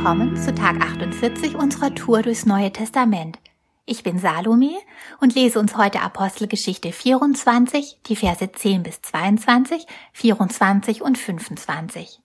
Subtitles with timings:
[0.00, 3.38] willkommen zu Tag 48 unserer Tour durchs Neue Testament.
[3.84, 4.78] Ich bin Salome
[5.20, 12.22] und lese uns heute Apostelgeschichte 24, die Verse 10 bis 22, 24 und 25.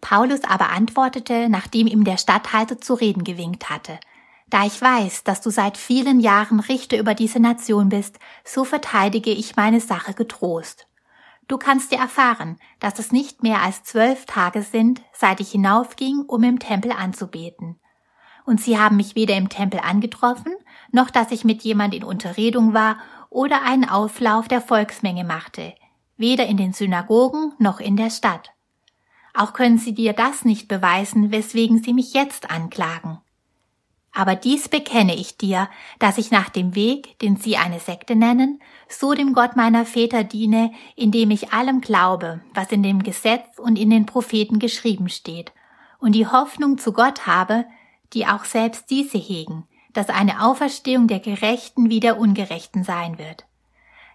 [0.00, 4.00] Paulus aber antwortete, nachdem ihm der Statthalter zu reden gewinkt hatte.
[4.48, 9.30] Da ich weiß, dass du seit vielen Jahren Richter über diese Nation bist, so verteidige
[9.30, 10.88] ich meine Sache getrost.
[11.48, 16.24] Du kannst dir erfahren, dass es nicht mehr als zwölf Tage sind, seit ich hinaufging,
[16.26, 17.78] um im Tempel anzubeten.
[18.44, 20.54] Und sie haben mich weder im Tempel angetroffen,
[20.90, 22.98] noch dass ich mit jemand in Unterredung war
[23.30, 25.74] oder einen Auflauf der Volksmenge machte,
[26.16, 28.50] weder in den Synagogen noch in der Stadt.
[29.34, 33.18] Auch können sie dir das nicht beweisen, weswegen sie mich jetzt anklagen.
[34.18, 38.62] Aber dies bekenne ich dir, dass ich nach dem Weg, den sie eine Sekte nennen,
[38.88, 43.76] so dem Gott meiner Väter diene, indem ich allem glaube, was in dem Gesetz und
[43.78, 45.52] in den Propheten geschrieben steht,
[45.98, 47.66] und die Hoffnung zu Gott habe,
[48.14, 53.44] die auch selbst diese hegen, dass eine Auferstehung der Gerechten wie der Ungerechten sein wird.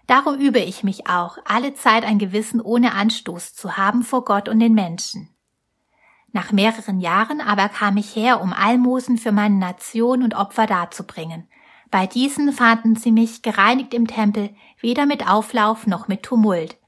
[0.08, 4.48] Darum übe ich mich auch, alle Zeit ein Gewissen ohne Anstoß zu haben vor Gott
[4.48, 5.31] und den Menschen.
[6.32, 11.46] Nach mehreren Jahren aber kam ich her, um Almosen für meine Nation und Opfer darzubringen.
[11.90, 16.78] Bei diesen fanden sie mich gereinigt im Tempel, weder mit Auflauf noch mit Tumult.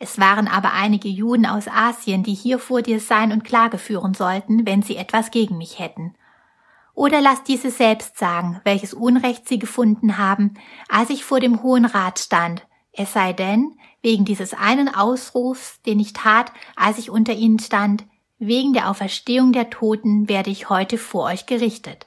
[0.00, 4.12] Es waren aber einige Juden aus Asien, die hier vor dir sein und Klage führen
[4.12, 6.14] sollten, wenn sie etwas gegen mich hätten.
[6.94, 10.54] Oder lass diese selbst sagen, welches Unrecht sie gefunden haben,
[10.88, 15.98] als ich vor dem Hohen Rat stand, es sei denn, wegen dieses einen Ausrufs, den
[15.98, 18.04] ich tat, als ich unter ihnen stand,
[18.46, 22.06] wegen der Auferstehung der Toten werde ich heute vor euch gerichtet.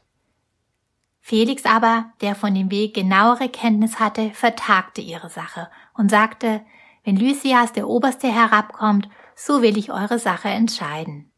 [1.19, 6.61] Felix aber, der von dem Weg genauere Kenntnis hatte, vertagte ihre Sache und sagte,
[7.03, 11.31] wenn Lysias der Oberste herabkommt, so will ich eure Sache entscheiden.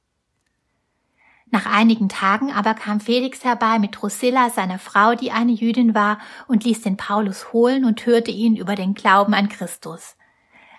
[1.52, 6.20] Nach einigen Tagen aber kam Felix herbei mit Drusilla, seiner Frau, die eine Jüdin war,
[6.48, 10.16] und ließ den Paulus holen und hörte ihn über den Glauben an Christus.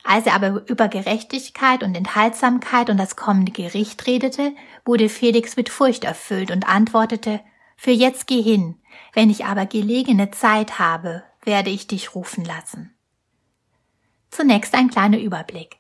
[0.03, 5.69] Als er aber über Gerechtigkeit und Enthaltsamkeit und das kommende Gericht redete, wurde Felix mit
[5.69, 7.41] Furcht erfüllt und antwortete,
[7.77, 8.77] Für jetzt geh hin,
[9.13, 12.95] wenn ich aber gelegene Zeit habe, werde ich dich rufen lassen.
[14.31, 15.79] Zunächst ein kleiner Überblick.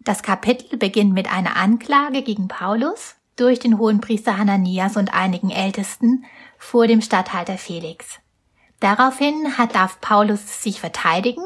[0.00, 6.24] Das Kapitel beginnt mit einer Anklage gegen Paulus durch den Hohenpriester Hananias und einigen Ältesten
[6.56, 8.18] vor dem Statthalter Felix.
[8.80, 11.42] Daraufhin hat darf Paulus sich verteidigen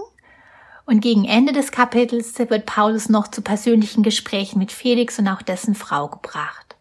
[0.93, 5.41] und gegen Ende des Kapitels wird Paulus noch zu persönlichen Gesprächen mit Felix und auch
[5.41, 6.77] dessen Frau gebracht.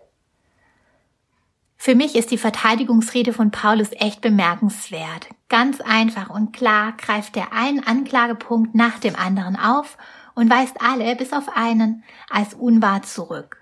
[1.77, 5.29] Für mich ist die Verteidigungsrede von Paulus echt bemerkenswert.
[5.47, 9.97] Ganz einfach und klar greift er einen Anklagepunkt nach dem anderen auf
[10.35, 13.61] und weist alle bis auf einen als unwahr zurück.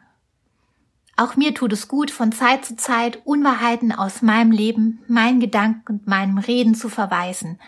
[1.16, 5.84] Auch mir tut es gut, von Zeit zu Zeit Unwahrheiten aus meinem Leben, meinen Gedanken
[5.94, 7.60] und meinem Reden zu verweisen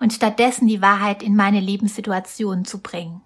[0.00, 3.22] und stattdessen die Wahrheit in meine Lebenssituation zu bringen.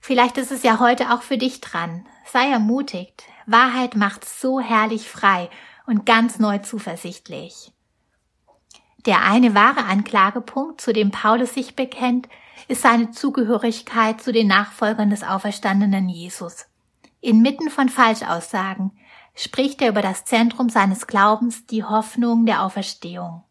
[0.00, 2.06] Vielleicht ist es ja heute auch für dich dran.
[2.24, 3.24] Sei ermutigt.
[3.46, 5.50] Wahrheit macht so herrlich frei
[5.86, 7.72] und ganz neu zuversichtlich.
[9.06, 12.28] Der eine wahre Anklagepunkt, zu dem Paulus sich bekennt,
[12.66, 16.66] ist seine Zugehörigkeit zu den Nachfolgern des auferstandenen Jesus.
[17.20, 18.92] Inmitten von Falschaussagen
[19.34, 23.44] spricht er über das Zentrum seines Glaubens, die Hoffnung der Auferstehung.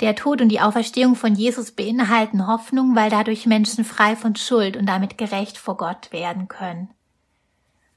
[0.00, 4.76] Der Tod und die Auferstehung von Jesus beinhalten Hoffnung, weil dadurch Menschen frei von Schuld
[4.76, 6.90] und damit gerecht vor Gott werden können.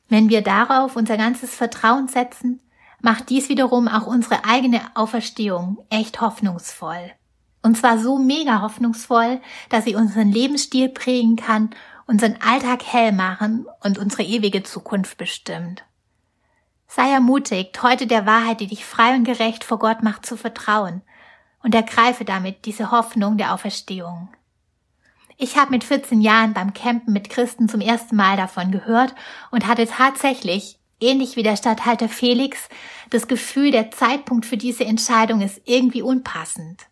[0.08, 2.62] Wenn wir darauf unser ganzes Vertrauen setzen,
[3.02, 7.12] macht dies wiederum auch unsere eigene Auferstehung echt hoffnungsvoll.
[7.62, 11.72] Und zwar so mega hoffnungsvoll, dass sie unseren Lebensstil prägen kann,
[12.08, 15.84] unseren Alltag hell machen und unsere ewige Zukunft bestimmt.
[16.88, 21.02] Sei ermutigt, heute der Wahrheit, die dich frei und gerecht vor Gott macht, zu vertrauen
[21.64, 24.30] und ergreife damit diese Hoffnung der Auferstehung.
[25.38, 29.16] Ich habe mit 14 Jahren beim Campen mit Christen zum ersten Mal davon gehört
[29.52, 32.68] und hatte tatsächlich, ähnlich wie der Statthalter Felix,
[33.10, 36.88] das Gefühl, der Zeitpunkt für diese Entscheidung ist irgendwie unpassend.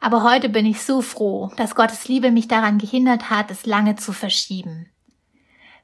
[0.00, 3.96] Aber heute bin ich so froh, dass Gottes Liebe mich daran gehindert hat, es lange
[3.96, 4.90] zu verschieben.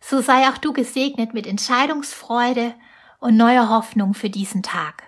[0.01, 2.75] So sei auch du gesegnet mit Entscheidungsfreude
[3.19, 5.05] und neuer Hoffnung für diesen Tag.